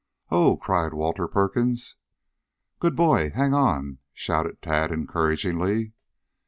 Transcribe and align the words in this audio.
"Oh!" 0.31 0.57
cried 0.57 0.95
Walter 0.95 1.27
Perkins. 1.27 1.95
"Good 2.79 2.95
boy! 2.95 3.29
Hang 3.35 3.53
on!" 3.53 3.99
shouted 4.15 4.59
Tad 4.59 4.91
encouragingly. 4.91 5.93